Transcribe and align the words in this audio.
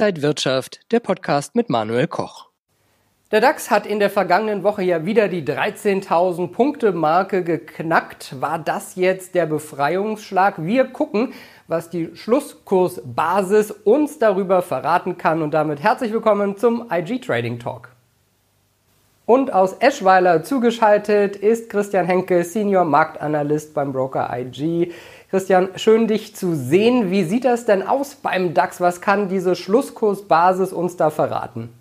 Inside 0.00 0.22
Wirtschaft, 0.22 0.80
der 0.92 1.00
Podcast 1.00 1.54
mit 1.54 1.68
Manuel 1.68 2.06
Koch. 2.06 2.48
Der 3.32 3.42
DAX 3.42 3.70
hat 3.70 3.84
in 3.84 3.98
der 3.98 4.08
vergangenen 4.08 4.62
Woche 4.62 4.82
ja 4.82 5.04
wieder 5.04 5.28
die 5.28 5.42
13.000 5.42 6.52
Punkte 6.52 6.92
Marke 6.92 7.44
geknackt. 7.44 8.40
War 8.40 8.58
das 8.58 8.94
jetzt 8.94 9.34
der 9.34 9.44
Befreiungsschlag? 9.44 10.64
Wir 10.64 10.86
gucken, 10.86 11.34
was 11.68 11.90
die 11.90 12.16
Schlusskursbasis 12.16 13.72
uns 13.72 14.18
darüber 14.18 14.62
verraten 14.62 15.18
kann. 15.18 15.42
Und 15.42 15.52
damit 15.52 15.82
herzlich 15.82 16.14
willkommen 16.14 16.56
zum 16.56 16.90
IG 16.90 17.18
Trading 17.18 17.58
Talk. 17.58 17.90
Und 19.26 19.52
aus 19.52 19.76
Eschweiler 19.80 20.42
zugeschaltet 20.42 21.36
ist 21.36 21.68
Christian 21.68 22.06
Henke, 22.06 22.42
Senior 22.42 22.84
Marktanalyst 22.84 23.74
beim 23.74 23.92
Broker 23.92 24.28
IG. 24.34 24.92
Christian, 25.30 25.78
schön 25.78 26.08
dich 26.08 26.34
zu 26.34 26.56
sehen. 26.56 27.12
Wie 27.12 27.22
sieht 27.22 27.44
das 27.44 27.64
denn 27.64 27.84
aus 27.84 28.16
beim 28.16 28.52
DAX? 28.52 28.80
Was 28.80 29.00
kann 29.00 29.28
diese 29.28 29.54
Schlusskursbasis 29.54 30.72
uns 30.72 30.96
da 30.96 31.10
verraten? 31.10 31.72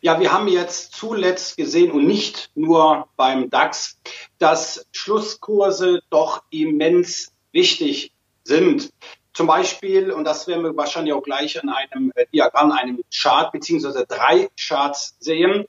Ja, 0.00 0.18
wir 0.18 0.32
haben 0.32 0.48
jetzt 0.48 0.92
zuletzt 0.92 1.56
gesehen 1.56 1.92
und 1.92 2.08
nicht 2.08 2.50
nur 2.56 3.06
beim 3.14 3.50
DAX, 3.50 4.00
dass 4.38 4.84
Schlusskurse 4.90 6.00
doch 6.10 6.42
immens 6.50 7.30
wichtig 7.52 8.10
sind. 8.42 8.90
Zum 9.32 9.46
Beispiel, 9.46 10.10
und 10.10 10.24
das 10.24 10.48
werden 10.48 10.64
wir 10.64 10.76
wahrscheinlich 10.76 11.14
auch 11.14 11.22
gleich 11.22 11.62
an 11.62 11.68
einem 11.68 12.12
Diagramm, 12.32 12.72
einem 12.72 13.00
Chart 13.14 13.52
beziehungsweise 13.52 14.06
drei 14.08 14.48
Charts 14.58 15.14
sehen. 15.20 15.66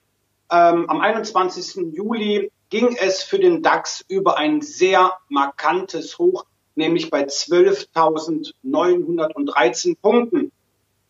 Ähm, 0.50 0.90
am 0.90 1.00
21. 1.00 1.94
Juli 1.94 2.52
ging 2.72 2.98
es 3.00 3.22
für 3.22 3.38
den 3.38 3.62
DAX 3.62 4.04
über 4.08 4.38
ein 4.38 4.62
sehr 4.62 5.14
markantes 5.30 6.18
Hoch 6.18 6.46
nämlich 6.78 7.10
bei 7.10 7.26
12.913 7.26 9.98
Punkten. 10.02 10.52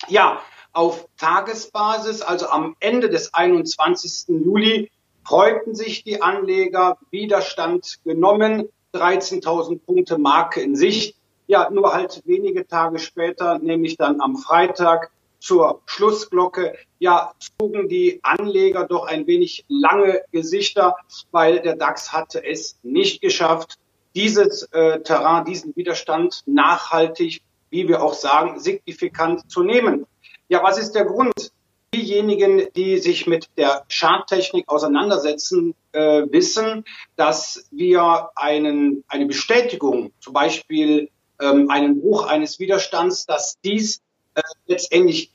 Ja, 0.07 0.41
auf 0.73 1.07
Tagesbasis, 1.17 2.21
also 2.21 2.47
am 2.47 2.75
Ende 2.79 3.09
des 3.09 3.33
21. 3.33 4.27
Juli, 4.27 4.91
freuten 5.23 5.73
sich 5.75 6.03
die 6.03 6.21
Anleger, 6.21 6.97
Widerstand 7.11 7.99
genommen, 8.03 8.69
13.000 8.93 9.79
Punkte 9.85 10.17
Marke 10.17 10.61
in 10.61 10.75
Sicht. 10.75 11.15
Ja, 11.47 11.69
nur 11.69 11.93
halt 11.93 12.23
wenige 12.25 12.67
Tage 12.67 12.99
später, 12.99 13.59
nämlich 13.59 13.95
dann 13.97 14.21
am 14.21 14.37
Freitag 14.37 15.11
zur 15.39 15.81
Schlussglocke, 15.85 16.75
ja, 16.99 17.33
zogen 17.39 17.89
die 17.89 18.19
Anleger 18.23 18.85
doch 18.85 19.07
ein 19.07 19.27
wenig 19.27 19.65
lange 19.67 20.21
Gesichter, 20.31 20.95
weil 21.31 21.61
der 21.61 21.75
DAX 21.75 22.11
hatte 22.11 22.43
es 22.43 22.79
nicht 22.83 23.21
geschafft, 23.21 23.77
dieses 24.17 24.63
äh, 24.71 24.99
Terrain, 25.01 25.45
diesen 25.45 25.75
Widerstand 25.75 26.41
nachhaltig, 26.47 27.43
wie 27.69 27.87
wir 27.87 28.01
auch 28.01 28.15
sagen, 28.15 28.59
signifikant 28.59 29.49
zu 29.51 29.61
nehmen. 29.61 30.07
Ja, 30.49 30.63
was 30.63 30.79
ist 30.79 30.93
der 30.93 31.05
Grund? 31.05 31.51
Diejenigen, 31.93 32.67
die 32.75 32.97
sich 32.97 33.27
mit 33.27 33.47
der 33.57 33.85
Charttechnik 33.89 34.67
auseinandersetzen, 34.67 35.75
äh, 35.91 36.23
wissen, 36.31 36.83
dass 37.15 37.67
wir 37.69 38.31
einen, 38.35 39.03
eine 39.07 39.27
Bestätigung, 39.27 40.11
zum 40.19 40.33
Beispiel 40.33 41.09
ähm, 41.39 41.69
einen 41.69 42.01
Bruch 42.01 42.25
eines 42.25 42.59
Widerstands, 42.59 43.27
dass 43.27 43.59
dies 43.63 44.01
äh, 44.33 44.41
letztendlich 44.65 45.31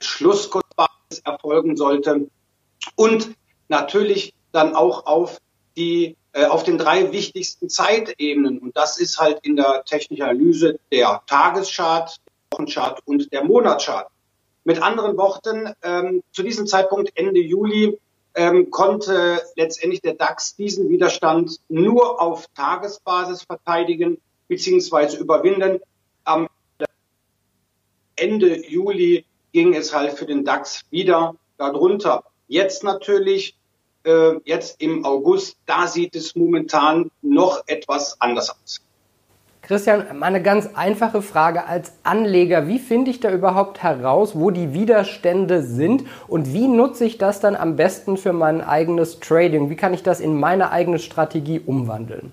Schlusskursbasis 0.00 1.20
erfolgen 1.24 1.76
sollte 1.76 2.28
und 2.94 3.34
natürlich 3.68 4.34
dann 4.52 4.76
auch 4.76 5.06
auf 5.06 5.38
die 5.76 6.16
auf 6.34 6.62
den 6.62 6.78
drei 6.78 7.12
wichtigsten 7.12 7.68
Zeitebenen. 7.68 8.58
Und 8.58 8.76
das 8.76 8.98
ist 8.98 9.18
halt 9.18 9.40
in 9.42 9.56
der 9.56 9.84
technischen 9.84 10.22
Analyse 10.22 10.78
der 10.90 11.22
Tageschart, 11.26 12.20
der 12.26 12.58
Wochenchart 12.58 13.00
und 13.04 13.32
der 13.32 13.44
Monatschart. 13.44 14.08
Mit 14.64 14.80
anderen 14.80 15.16
Worten, 15.16 15.74
ähm, 15.82 16.22
zu 16.30 16.42
diesem 16.42 16.66
Zeitpunkt 16.66 17.10
Ende 17.16 17.40
Juli 17.40 17.98
ähm, 18.34 18.70
konnte 18.70 19.42
letztendlich 19.56 20.00
der 20.00 20.14
DAX 20.14 20.56
diesen 20.56 20.88
Widerstand 20.88 21.58
nur 21.68 22.20
auf 22.20 22.46
Tagesbasis 22.54 23.42
verteidigen 23.42 24.18
bzw. 24.48 25.16
überwinden. 25.16 25.80
Am 26.24 26.48
Ende 28.16 28.66
Juli 28.68 29.26
ging 29.52 29.74
es 29.74 29.92
halt 29.92 30.12
für 30.12 30.26
den 30.26 30.44
DAX 30.44 30.82
wieder 30.90 31.34
darunter. 31.58 32.24
Jetzt 32.46 32.84
natürlich 32.84 33.56
äh, 34.04 34.34
jetzt 34.44 34.80
im 34.80 35.04
August, 35.04 35.56
da 35.66 35.86
sieht 35.86 36.16
es 36.16 36.34
momentan 36.34 37.10
noch 37.22 37.62
etwas 37.66 38.20
anders 38.20 38.50
aus. 38.50 38.80
Christian, 39.62 40.18
meine 40.18 40.42
ganz 40.42 40.70
einfache 40.74 41.22
Frage 41.22 41.66
als 41.66 41.92
Anleger, 42.02 42.66
wie 42.66 42.80
finde 42.80 43.12
ich 43.12 43.20
da 43.20 43.30
überhaupt 43.30 43.82
heraus, 43.82 44.32
wo 44.34 44.50
die 44.50 44.74
Widerstände 44.74 45.62
sind 45.62 46.04
und 46.26 46.52
wie 46.52 46.66
nutze 46.66 47.04
ich 47.04 47.16
das 47.16 47.38
dann 47.38 47.54
am 47.54 47.76
besten 47.76 48.16
für 48.16 48.32
mein 48.32 48.60
eigenes 48.60 49.20
Trading? 49.20 49.70
Wie 49.70 49.76
kann 49.76 49.94
ich 49.94 50.02
das 50.02 50.18
in 50.18 50.38
meine 50.38 50.72
eigene 50.72 50.98
Strategie 50.98 51.60
umwandeln? 51.64 52.32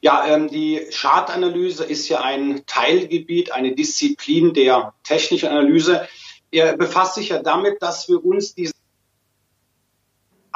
Ja, 0.00 0.26
ähm, 0.28 0.48
die 0.48 0.80
Chartanalyse 0.92 1.84
ist 1.84 2.08
ja 2.08 2.20
ein 2.20 2.62
Teilgebiet, 2.66 3.52
eine 3.52 3.74
Disziplin 3.74 4.52
der 4.52 4.92
technischen 5.04 5.48
Analyse. 5.48 6.06
Er 6.50 6.76
befasst 6.76 7.14
sich 7.14 7.30
ja 7.30 7.42
damit, 7.42 7.82
dass 7.82 8.08
wir 8.08 8.24
uns 8.24 8.54
diese 8.54 8.72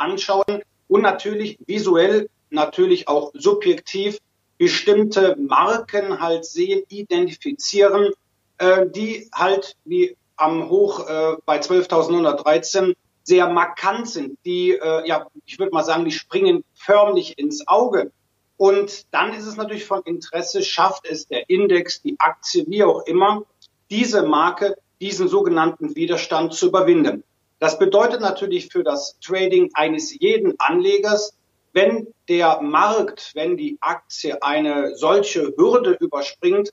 anschauen 0.03 0.63
und 0.89 1.03
natürlich 1.03 1.59
visuell, 1.67 2.29
natürlich 2.51 3.09
auch 3.09 3.31
subjektiv 3.35 4.19
bestimmte 4.59 5.37
Marken 5.37 6.21
halt 6.21 6.45
sehen, 6.45 6.83
identifizieren, 6.89 8.13
äh, 8.59 8.87
die 8.87 9.29
halt 9.33 9.77
wie 9.85 10.17
am 10.37 10.69
Hoch 10.69 11.09
äh, 11.09 11.37
bei 11.47 11.61
12.113 11.61 12.95
sehr 13.23 13.49
markant 13.49 14.09
sind. 14.09 14.39
Die, 14.45 14.73
äh, 14.73 15.07
ja, 15.07 15.27
ich 15.47 15.59
würde 15.59 15.73
mal 15.73 15.85
sagen, 15.85 16.05
die 16.05 16.13
springen 16.13 16.65
förmlich 16.75 17.39
ins 17.39 17.67
Auge. 17.67 18.13
Und 18.57 19.13
dann 19.13 19.33
ist 19.33 19.47
es 19.47 19.57
natürlich 19.57 19.85
von 19.85 20.03
Interesse, 20.03 20.63
schafft 20.63 21.07
es 21.07 21.27
der 21.27 21.49
Index, 21.49 22.03
die 22.03 22.17
Aktie, 22.21 22.65
wie 22.69 22.85
auch 22.85 23.05
immer, 23.07 23.43
diese 23.91 24.23
Marke, 24.23 24.77
diesen 25.01 25.27
sogenannten 25.27 25.97
Widerstand 25.97 26.55
zu 26.55 26.69
überwinden. 26.69 27.25
Das 27.63 27.79
bedeutet 27.79 28.21
natürlich 28.21 28.71
für 28.73 28.83
das 28.83 29.21
Trading 29.21 29.71
eines 29.75 30.19
jeden 30.19 30.59
Anlegers, 30.59 31.37
wenn 31.73 32.09
der 32.29 32.61
Markt, 32.61 33.31
wenn 33.37 33.57
die 33.57 33.79
Aktie 33.81 34.43
eine 34.43 34.97
solche 34.97 35.55
Hürde 35.57 35.93
überspringt, 35.93 36.71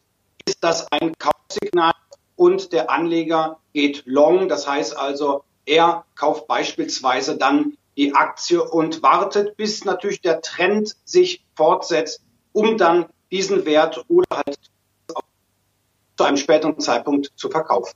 ist 0.47 0.63
das 0.63 0.91
ein 0.91 1.13
Kaufsignal 1.19 1.93
und 2.35 2.73
der 2.73 2.89
Anleger 2.89 3.59
geht 3.71 4.01
long. 4.07 4.49
Das 4.49 4.67
heißt 4.67 4.97
also, 4.97 5.43
er 5.67 6.05
kauft 6.15 6.47
beispielsweise 6.47 7.37
dann 7.37 7.77
die 7.95 8.15
Aktie 8.15 8.59
und 8.63 9.03
wartet, 9.03 9.57
bis 9.57 9.85
natürlich 9.85 10.21
der 10.21 10.41
Trend 10.41 10.95
sich 11.05 11.45
fortsetzt, 11.55 12.23
um 12.51 12.79
dann 12.79 13.05
diesen 13.31 13.63
Wert 13.67 14.03
oder 14.07 14.37
halt 14.37 14.57
zu 16.17 16.23
einem 16.23 16.37
späteren 16.37 16.79
Zeitpunkt 16.79 17.31
zu 17.35 17.47
verkaufen. 17.51 17.93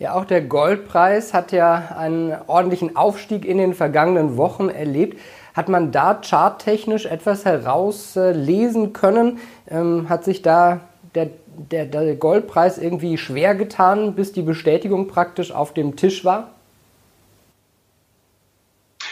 Ja, 0.00 0.14
auch 0.14 0.24
der 0.24 0.42
Goldpreis 0.42 1.34
hat 1.34 1.50
ja 1.50 1.96
einen 1.96 2.32
ordentlichen 2.46 2.94
Aufstieg 2.94 3.44
in 3.44 3.58
den 3.58 3.74
vergangenen 3.74 4.36
Wochen 4.36 4.68
erlebt. 4.68 5.18
Hat 5.54 5.68
man 5.68 5.90
da 5.90 6.20
charttechnisch 6.22 7.04
etwas 7.04 7.44
herauslesen 7.44 8.92
können? 8.92 9.40
Ähm, 9.68 10.08
hat 10.08 10.22
sich 10.22 10.42
da 10.42 10.80
der, 11.16 11.30
der, 11.56 11.86
der 11.86 12.14
Goldpreis 12.14 12.78
irgendwie 12.78 13.18
schwer 13.18 13.56
getan, 13.56 14.14
bis 14.14 14.32
die 14.32 14.42
Bestätigung 14.42 15.08
praktisch 15.08 15.50
auf 15.50 15.74
dem 15.74 15.96
Tisch 15.96 16.24
war? 16.24 16.54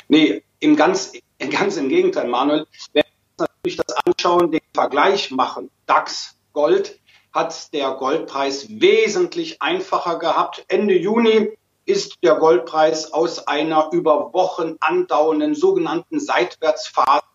Nee, 0.07 0.45
im 0.61 0.77
ganz, 0.77 1.15
ganz 1.51 1.77
im 1.79 1.89
Gegenteil, 1.89 2.29
Manuel. 2.29 2.65
Wenn 2.93 3.03
wir 3.03 3.45
uns 3.45 3.51
natürlich 3.51 3.77
das 3.79 3.97
anschauen, 4.05 4.53
den 4.53 4.61
Vergleich 4.73 5.33
machen, 5.33 5.69
DAX, 5.87 6.37
Gold, 6.53 6.97
hat 7.37 7.73
der 7.75 7.93
Goldpreis 7.93 8.67
wesentlich 8.81 9.61
einfacher 9.61 10.19
gehabt. 10.19 10.65
Ende 10.69 10.95
Juni 10.97 11.53
ist 11.85 12.17
der 12.23 12.37
Goldpreis 12.37 13.13
aus 13.13 13.47
einer 13.47 13.91
über 13.93 14.33
Wochen 14.33 14.77
andauernden 14.81 15.55
sogenannten 15.55 16.19
Seitwärtsphase 16.19 17.27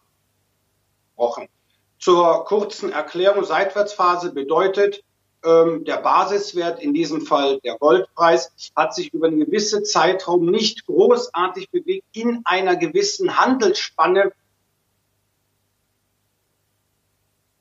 gebrochen. 1.11 1.47
Zur 1.99 2.45
kurzen 2.45 2.91
Erklärung, 2.91 3.43
Seitwärtsphase 3.43 4.33
bedeutet, 4.33 5.03
ähm, 5.45 5.85
der 5.85 5.97
Basiswert, 5.97 6.81
in 6.81 6.95
diesem 6.95 7.21
Fall 7.21 7.59
der 7.59 7.77
Goldpreis, 7.77 8.51
hat 8.75 8.95
sich 8.95 9.13
über 9.13 9.27
einen 9.27 9.39
gewissen 9.39 9.85
Zeitraum 9.85 10.47
nicht 10.47 10.87
großartig 10.87 11.69
bewegt 11.69 12.07
in 12.13 12.41
einer 12.43 12.75
gewissen 12.75 13.37
Handelsspanne 13.37 14.33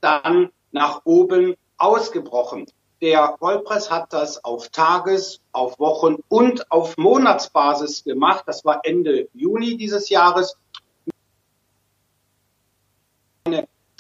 dann 0.00 0.50
nach 0.72 1.02
oben 1.04 1.56
ausgebrochen. 1.80 2.66
Der 3.00 3.36
Goldpreis 3.40 3.90
hat 3.90 4.12
das 4.12 4.44
auf 4.44 4.68
Tages-, 4.68 5.40
auf 5.52 5.78
Wochen- 5.78 6.22
und 6.28 6.70
auf 6.70 6.96
Monatsbasis 6.98 8.04
gemacht. 8.04 8.44
Das 8.46 8.64
war 8.64 8.80
Ende 8.84 9.28
Juni 9.32 9.76
dieses 9.76 10.08
Jahres. 10.10 10.56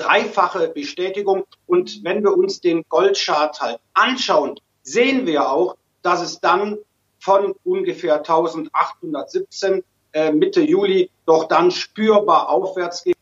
dreifache 0.00 0.68
Bestätigung. 0.68 1.44
Und 1.66 2.02
wenn 2.04 2.22
wir 2.22 2.36
uns 2.36 2.60
den 2.60 2.84
Goldchart 2.88 3.60
halt 3.60 3.80
anschauen, 3.92 4.58
sehen 4.82 5.26
wir 5.26 5.50
auch, 5.50 5.76
dass 6.02 6.22
es 6.22 6.40
dann 6.40 6.78
von 7.18 7.54
ungefähr 7.64 8.16
1817 8.16 9.84
äh, 10.12 10.32
Mitte 10.32 10.62
Juli 10.62 11.10
doch 11.26 11.44
dann 11.48 11.70
spürbar 11.70 12.48
aufwärts 12.48 13.04
geht. 13.04 13.16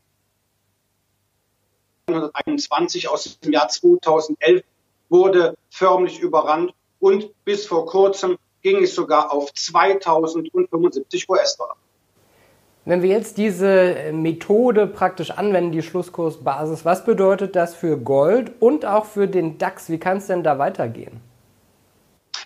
1921 2.08 3.08
aus 3.08 3.38
dem 3.40 3.52
Jahr 3.52 3.68
2011 3.68 4.64
wurde 5.08 5.56
förmlich 5.70 6.20
überrannt 6.20 6.72
und 7.00 7.30
bis 7.44 7.66
vor 7.66 7.86
kurzem 7.86 8.38
ging 8.62 8.82
es 8.82 8.94
sogar 8.94 9.32
auf 9.32 9.52
2075 9.54 11.28
US-Dollar. 11.28 11.76
Wenn 12.84 13.02
wir 13.02 13.10
jetzt 13.10 13.36
diese 13.36 14.12
Methode 14.12 14.86
praktisch 14.86 15.30
anwenden, 15.30 15.72
die 15.72 15.82
Schlusskursbasis, 15.82 16.86
was 16.86 17.04
bedeutet 17.04 17.54
das 17.54 17.74
für 17.74 17.98
Gold 17.98 18.52
und 18.60 18.86
auch 18.86 19.04
für 19.04 19.28
den 19.28 19.58
DAX? 19.58 19.90
Wie 19.90 19.98
kann 19.98 20.16
es 20.16 20.26
denn 20.26 20.42
da 20.42 20.58
weitergehen? 20.58 21.20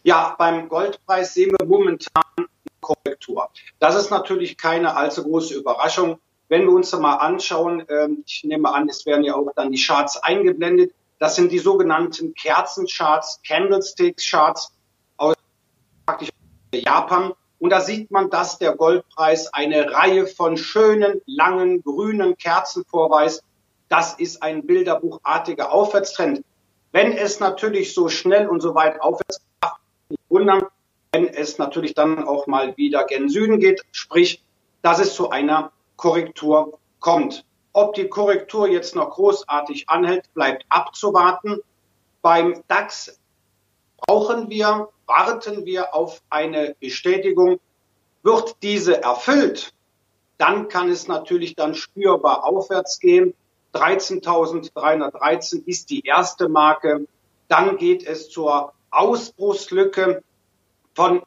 Ja, 0.02 0.34
beim 0.36 0.68
Goldpreis 0.68 1.34
sehen 1.34 1.52
wir 1.56 1.64
momentan 1.64 2.24
eine 2.36 2.48
Korrektur. 2.80 3.48
Das 3.78 3.94
ist 3.94 4.10
natürlich 4.10 4.58
keine 4.58 4.96
allzu 4.96 5.22
große 5.22 5.54
Überraschung. 5.54 6.18
Wenn 6.52 6.66
wir 6.66 6.74
uns 6.74 6.92
mal 6.92 7.14
anschauen, 7.14 7.82
ähm, 7.88 8.24
ich 8.26 8.44
nehme 8.44 8.74
an, 8.74 8.86
es 8.86 9.06
werden 9.06 9.24
ja 9.24 9.36
auch 9.36 9.50
dann 9.56 9.72
die 9.72 9.82
Charts 9.82 10.22
eingeblendet. 10.22 10.92
Das 11.18 11.34
sind 11.34 11.50
die 11.50 11.58
sogenannten 11.58 12.34
Kerzencharts, 12.34 13.40
Candlestick-Charts 13.48 14.70
aus 15.16 15.34
praktisch 16.04 16.28
Japan. 16.74 17.32
Und 17.58 17.70
da 17.70 17.80
sieht 17.80 18.10
man, 18.10 18.28
dass 18.28 18.58
der 18.58 18.76
Goldpreis 18.76 19.54
eine 19.54 19.94
Reihe 19.94 20.26
von 20.26 20.58
schönen, 20.58 21.22
langen, 21.24 21.82
grünen 21.82 22.36
Kerzen 22.36 22.84
vorweist. 22.84 23.42
Das 23.88 24.12
ist 24.12 24.42
ein 24.42 24.66
bilderbuchartiger 24.66 25.72
Aufwärtstrend. 25.72 26.44
Wenn 26.90 27.12
es 27.12 27.40
natürlich 27.40 27.94
so 27.94 28.10
schnell 28.10 28.46
und 28.46 28.60
so 28.60 28.74
weit 28.74 29.00
aufwärts 29.00 29.38
geht, 29.38 29.70
nicht 30.10 30.22
wundern, 30.28 30.66
wenn 31.12 31.28
es 31.28 31.56
natürlich 31.56 31.94
dann 31.94 32.22
auch 32.22 32.46
mal 32.46 32.76
wieder 32.76 33.06
gen 33.06 33.30
Süden 33.30 33.58
geht, 33.58 33.80
sprich, 33.90 34.44
dass 34.82 34.98
es 34.98 35.14
zu 35.14 35.30
einer 35.30 35.72
Korrektur 36.02 36.78
kommt. 36.98 37.44
Ob 37.72 37.94
die 37.94 38.08
Korrektur 38.08 38.68
jetzt 38.68 38.96
noch 38.96 39.10
großartig 39.10 39.88
anhält, 39.88 40.34
bleibt 40.34 40.66
abzuwarten. 40.68 41.60
Beim 42.22 42.64
DAX 42.66 43.20
brauchen 43.98 44.50
wir, 44.50 44.88
warten 45.06 45.64
wir 45.64 45.94
auf 45.94 46.20
eine 46.28 46.74
Bestätigung. 46.80 47.60
Wird 48.24 48.56
diese 48.62 49.00
erfüllt, 49.00 49.72
dann 50.38 50.66
kann 50.66 50.90
es 50.90 51.06
natürlich 51.06 51.54
dann 51.54 51.76
spürbar 51.76 52.42
aufwärts 52.44 52.98
gehen. 52.98 53.32
13.313 53.72 55.64
ist 55.66 55.88
die 55.90 56.00
erste 56.00 56.48
Marke. 56.48 57.06
Dann 57.46 57.76
geht 57.76 58.04
es 58.04 58.28
zur 58.28 58.72
Ausbruchslücke 58.90 60.24
von 60.94 61.22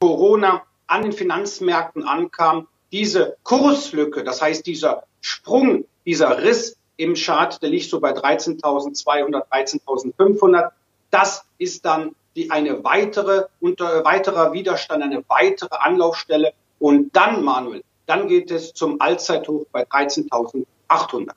Corona 0.00 0.64
an 0.88 1.02
den 1.02 1.12
Finanzmärkten 1.12 2.02
ankam 2.02 2.66
diese 2.92 3.36
Kurslücke, 3.42 4.24
das 4.24 4.42
heißt 4.42 4.66
dieser 4.66 5.04
Sprung, 5.20 5.84
dieser 6.04 6.42
Riss 6.42 6.76
im 6.96 7.14
Chart, 7.14 7.60
der 7.62 7.70
liegt 7.70 7.88
so 7.88 8.00
bei 8.00 8.12
13.200, 8.12 9.48
13.500. 9.50 10.70
Das 11.10 11.44
ist 11.58 11.84
dann 11.84 12.14
die 12.36 12.50
eine 12.50 12.84
weitere 12.84 13.44
unter 13.60 14.04
weiterer 14.04 14.52
Widerstand, 14.52 15.02
eine 15.02 15.22
weitere 15.28 15.76
Anlaufstelle. 15.76 16.52
Und 16.78 17.14
dann, 17.16 17.42
Manuel, 17.42 17.82
dann 18.06 18.28
geht 18.28 18.50
es 18.50 18.72
zum 18.72 19.00
Allzeithoch 19.00 19.66
bei 19.72 19.82
13.800. 19.84 21.30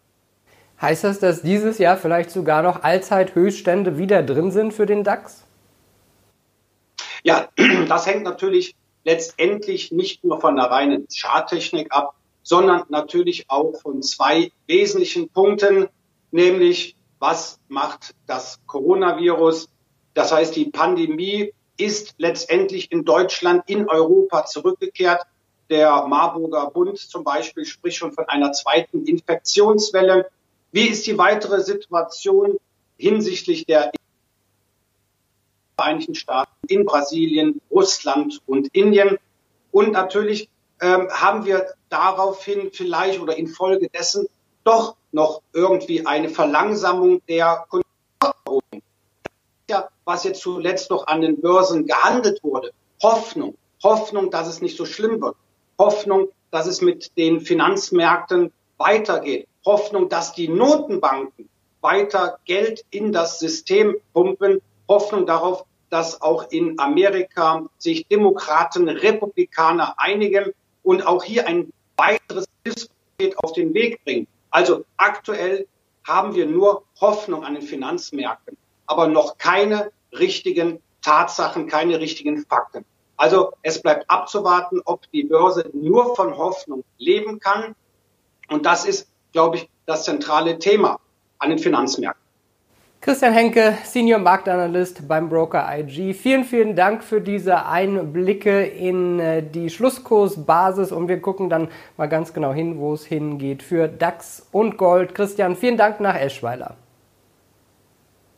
Heißt 0.82 1.04
das, 1.04 1.20
dass 1.20 1.42
dieses 1.42 1.78
Jahr 1.78 1.98
vielleicht 1.98 2.32
sogar 2.32 2.62
noch 2.62 2.84
Allzeithöchststände 2.84 3.98
wieder 3.98 4.22
drin 4.22 4.52
sind 4.52 4.74
für 4.74 4.86
den 4.86 5.04
DAX? 5.04 5.44
Ja, 7.24 7.48
das 7.88 8.06
hängt 8.06 8.24
natürlich 8.24 8.76
letztendlich 9.04 9.92
nicht 9.92 10.24
nur 10.24 10.40
von 10.40 10.56
der 10.56 10.66
reinen 10.66 11.08
Charttechnik 11.08 11.92
ab, 11.92 12.16
sondern 12.42 12.84
natürlich 12.90 13.50
auch 13.50 13.74
von 13.82 14.02
zwei 14.02 14.52
wesentlichen 14.68 15.30
Punkten, 15.30 15.88
nämlich 16.32 16.96
was 17.20 17.60
macht 17.70 18.16
das 18.28 18.60
Coronavirus? 18.68 19.70
Das 20.14 20.32
heißt, 20.32 20.56
die 20.56 20.66
Pandemie 20.66 21.54
ist 21.78 22.16
letztendlich 22.18 22.92
in 22.92 23.06
Deutschland, 23.06 23.64
in 23.68 23.88
Europa 23.88 24.46
zurückgekehrt. 24.46 25.22
Der 25.70 26.06
Marburger 26.06 26.70
Bund 26.70 27.00
zum 27.00 27.24
Beispiel 27.24 27.66
spricht 27.66 27.98
schon 27.98 28.12
von 28.12 28.26
einer 28.28 28.52
zweiten 28.52 29.06
Infektionswelle. 29.06 30.30
Wie 30.72 30.88
ist 30.88 31.08
die 31.08 31.18
weitere 31.18 31.62
Situation 31.62 32.58
hinsichtlich 32.98 33.66
der 33.66 33.92
Vereinigten 35.76 36.16
Staaten, 36.16 36.52
in 36.68 36.86
Brasilien, 36.86 37.62
Russland 37.72 38.40
und 38.46 38.68
Indien. 38.74 39.18
Und 39.72 39.92
natürlich 39.92 40.50
ähm, 40.82 41.10
haben 41.10 41.46
wir 41.46 41.74
daraufhin 41.90 42.72
vielleicht 42.72 43.20
oder 43.20 43.38
infolgedessen 43.38 44.28
doch 44.64 44.96
noch 45.12 45.42
irgendwie 45.54 46.06
eine 46.06 46.30
Verlangsamung 46.30 47.22
der 47.28 47.66
Konjunkturerholung. 47.70 48.82
Ja, 49.70 49.90
was 50.06 50.24
jetzt 50.24 50.42
zuletzt 50.42 50.90
noch 50.90 51.08
an 51.08 51.22
den 51.22 51.42
Börsen 51.42 51.86
gehandelt 51.86 52.44
wurde. 52.44 52.72
Hoffnung. 53.02 53.56
Hoffnung, 53.82 54.32
dass 54.32 54.48
es 54.48 54.62
nicht 54.62 54.78
so 54.78 54.86
schlimm 54.86 55.22
wird. 55.22 55.36
Hoffnung, 55.78 56.30
dass 56.52 56.68
es 56.68 56.82
mit 56.82 57.18
den 57.18 57.42
Finanzmärkten 57.42 58.52
weitergeht. 58.78 59.48
Hoffnung, 59.66 60.10
dass 60.10 60.34
die 60.34 60.48
Notenbanken 60.48 61.50
weiter 61.82 62.40
Geld 62.46 62.86
in 62.92 63.12
das 63.12 63.40
System 63.40 63.96
pumpen 64.14 64.62
Hoffnung 64.88 65.26
darauf, 65.26 65.66
dass 65.90 66.22
auch 66.22 66.50
in 66.50 66.80
Amerika 66.80 67.66
sich 67.78 68.08
Demokraten, 68.08 68.90
Republikaner 68.90 69.96
einigen 69.98 70.54
und 70.82 71.06
auch 71.06 71.24
hier 71.24 71.48
ein 71.48 71.72
weiteres 71.98 72.46
Hilfspaket 72.64 73.38
auf 73.44 73.54
den 73.54 73.74
Weg 73.74 74.04
bringen. 74.04 74.28
Also 74.50 74.86
aktuell 74.98 75.68
haben 76.04 76.36
wir 76.36 76.46
nur 76.46 76.84
Hoffnung 77.00 77.44
an 77.44 77.54
den 77.54 77.64
Finanzmärkten, 77.64 78.58
aber 78.88 79.08
noch 79.08 79.38
keine 79.38 79.92
richtigen 80.12 80.82
Tatsachen, 81.02 81.68
keine 81.68 82.00
richtigen 82.00 82.46
Fakten. 82.46 82.86
Also 83.18 83.52
es 83.62 83.82
bleibt 83.82 84.10
abzuwarten, 84.10 84.82
ob 84.86 85.10
die 85.12 85.24
Börse 85.24 85.70
nur 85.74 86.16
von 86.16 86.38
Hoffnung 86.38 86.84
leben 86.98 87.40
kann. 87.40 87.76
Und 88.50 88.66
das 88.66 88.86
ist, 88.86 89.08
glaube 89.32 89.58
ich, 89.58 89.70
das 89.86 90.04
zentrale 90.06 90.60
Thema 90.60 91.00
an 91.40 91.50
den 91.50 91.60
Finanzmärkten. 91.60 92.23
Christian 93.04 93.34
Henke, 93.34 93.78
Senior 93.84 94.20
Marktanalyst 94.20 95.10
beim 95.10 95.28
Broker 95.28 95.68
IG. 95.78 96.14
Vielen, 96.14 96.46
vielen 96.46 96.74
Dank 96.74 97.04
für 97.04 97.20
diese 97.20 97.66
Einblicke 97.66 98.64
in 98.64 99.20
äh, 99.20 99.44
die 99.44 99.70
Schlusskursbasis 99.70 100.94
und 100.94 101.10
wir 101.10 101.20
gucken 101.20 101.50
dann 101.50 101.68
mal 101.98 102.08
ganz 102.08 102.34
genau 102.34 102.54
hin, 102.54 102.80
wo 102.80 102.94
es 102.94 103.06
hingeht 103.06 103.62
für 103.62 103.90
DAX 103.90 104.48
und 104.54 104.78
Gold. 104.78 105.16
Christian, 105.16 105.58
vielen 105.58 105.76
Dank 105.76 106.00
nach 106.00 106.16
Eschweiler. 106.16 106.78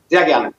Sehr 0.09 0.25
gerne. 0.25 0.51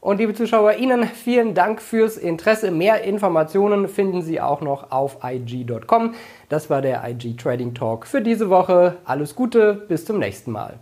Und 0.00 0.20
liebe 0.20 0.32
Zuschauer, 0.32 0.76
Ihnen 0.76 1.04
vielen 1.04 1.52
Dank 1.52 1.82
fürs 1.82 2.16
Interesse. 2.16 2.70
Mehr 2.70 3.04
Informationen 3.04 3.88
finden 3.88 4.22
Sie 4.22 4.40
auch 4.40 4.62
noch 4.62 4.90
auf 4.90 5.18
IG.com. 5.22 6.14
Das 6.48 6.70
war 6.70 6.80
der 6.80 7.06
IG 7.06 7.36
Trading 7.36 7.74
Talk 7.74 8.06
für 8.06 8.22
diese 8.22 8.48
Woche. 8.48 8.96
Alles 9.04 9.34
Gute, 9.34 9.74
bis 9.74 10.06
zum 10.06 10.18
nächsten 10.18 10.50
Mal. 10.50 10.78